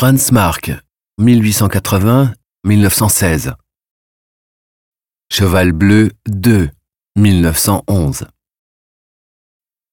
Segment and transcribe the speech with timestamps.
[0.00, 0.72] Franz Marc,
[1.20, 3.52] 1880-1916.
[5.30, 6.70] Cheval bleu 2,
[7.16, 8.24] 1911.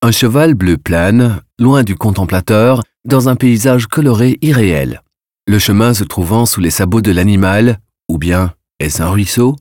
[0.02, 5.02] Un cheval bleu plane, loin du contemplateur, dans un paysage coloré irréel.
[5.46, 9.58] Le chemin se trouvant sous les sabots de l'animal, ou bien est-ce un ruisseau,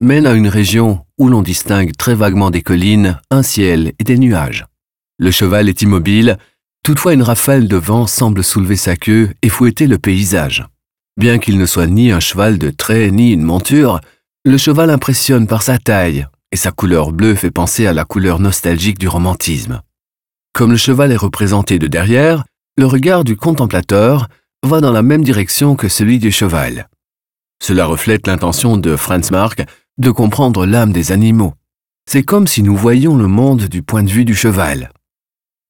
[0.00, 4.18] mène à une région où l'on distingue très vaguement des collines, un ciel et des
[4.18, 4.64] nuages.
[5.18, 6.38] Le cheval est immobile,
[6.82, 10.66] toutefois une rafale de vent semble soulever sa queue et fouetter le paysage.
[11.18, 14.00] Bien qu'il ne soit ni un cheval de trait ni une monture,
[14.44, 18.40] le cheval impressionne par sa taille, et sa couleur bleue fait penser à la couleur
[18.40, 19.82] nostalgique du romantisme.
[20.52, 22.44] Comme le cheval est représenté de derrière,
[22.76, 24.28] le regard du contemplateur
[24.64, 26.88] va dans la même direction que celui du cheval.
[27.60, 29.64] Cela reflète l'intention de Franz Marc
[29.98, 31.54] de comprendre l'âme des animaux.
[32.08, 34.90] C'est comme si nous voyions le monde du point de vue du cheval.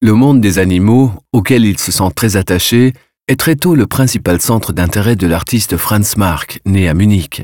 [0.00, 2.92] Le monde des animaux, auquel il se sent très attaché,
[3.26, 7.42] est très tôt le principal centre d'intérêt de l'artiste Franz Marc, né à Munich.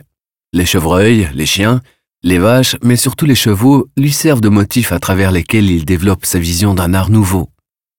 [0.53, 1.81] Les chevreuils, les chiens,
[2.23, 6.25] les vaches, mais surtout les chevaux, lui servent de motifs à travers lesquels il développe
[6.25, 7.51] sa vision d'un art nouveau.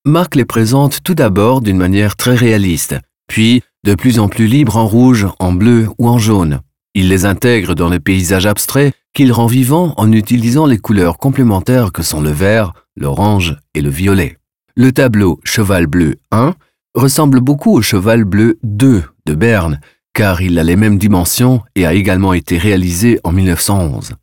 [0.06, 2.96] Marc les présente tout d'abord d'une manière très réaliste,
[3.28, 6.62] puis de plus en plus libre en rouge, en bleu ou en jaune.
[6.94, 11.92] Il les intègre dans le paysage abstrait qu'il rend vivant en utilisant les couleurs complémentaires
[11.92, 14.38] que sont le vert, l'orange et le violet.
[14.78, 16.54] Le tableau Cheval bleu 1
[16.96, 19.80] ressemble beaucoup au Cheval bleu 2 de Berne,
[20.14, 24.16] car il a les mêmes dimensions et a également été réalisé en 1911.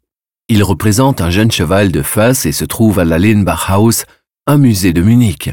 [0.49, 3.17] Il représente un jeune cheval de face et se trouve à la
[4.47, 5.51] un musée de Munich.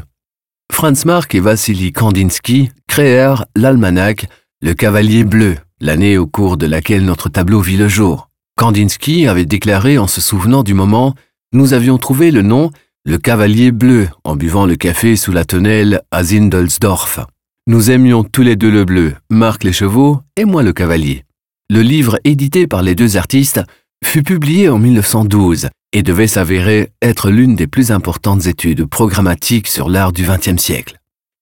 [0.70, 4.26] Franz Marc et Vassili Kandinsky créèrent l'almanach
[4.60, 8.28] Le Cavalier Bleu, l'année au cours de laquelle notre tableau vit le jour.
[8.58, 11.14] Kandinsky avait déclaré en se souvenant du moment
[11.54, 12.70] Nous avions trouvé le nom
[13.06, 17.20] Le Cavalier Bleu en buvant le café sous la tonnelle à Zindelsdorf.
[17.66, 21.24] Nous aimions tous les deux le bleu, Marc les chevaux et moi le cavalier.
[21.70, 23.62] Le livre édité par les deux artistes
[24.04, 29.88] fut publié en 1912 et devait s'avérer être l'une des plus importantes études programmatiques sur
[29.88, 30.98] l'art du XXe siècle.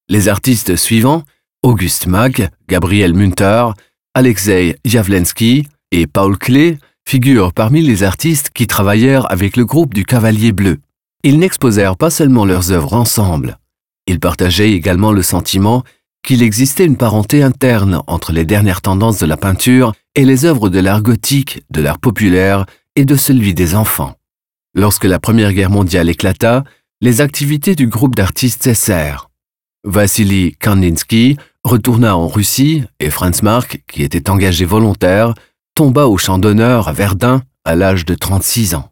[0.08, 1.24] Les artistes suivants,
[1.64, 3.66] Auguste Mack, Gabriel Münter,
[4.14, 10.04] Alexei Javlensky et Paul Klee, figurent parmi les artistes qui travaillèrent avec le groupe du
[10.04, 10.78] Cavalier Bleu.
[11.22, 13.58] Ils n'exposèrent pas seulement leurs œuvres ensemble,
[14.08, 15.84] ils partageaient également le sentiment
[16.24, 20.70] qu'il existait une parenté interne entre les dernières tendances de la peinture et les œuvres
[20.70, 22.64] de l'art gothique, de l'art populaire
[22.96, 24.16] et de celui des enfants.
[24.74, 26.64] Lorsque la Première Guerre mondiale éclata,
[27.02, 29.28] les activités du groupe d'artistes cessèrent.
[29.84, 35.34] Vassili Kandinsky retourna en Russie et Franz Marc, qui était engagé volontaire,
[35.74, 38.90] tomba au champ d'honneur à Verdun à l'âge de 36 ans.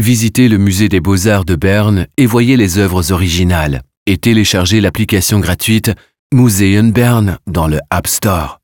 [0.00, 5.40] Visitez le musée des beaux-arts de Berne et voyez les œuvres originales et téléchargez l'application
[5.40, 5.90] gratuite
[6.32, 8.60] Museum Bern dans le App Store.